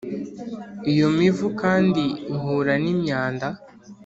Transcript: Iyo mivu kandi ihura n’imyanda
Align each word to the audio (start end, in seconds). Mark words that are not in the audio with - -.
Iyo 0.91 1.07
mivu 1.17 1.45
kandi 1.61 2.03
ihura 2.33 2.73
n’imyanda 2.83 3.47